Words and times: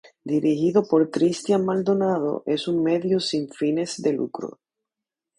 Dirigido 0.33 0.83
por 0.87 1.11
Cristian 1.11 1.63
Maldonado, 1.63 2.41
es 2.47 2.67
un 2.67 2.81
medio 2.81 3.19
sin 3.19 3.49
fines 3.49 4.01
de 4.01 4.13
lucro. 4.13 4.57